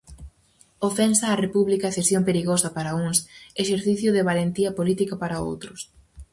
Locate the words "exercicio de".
3.63-4.25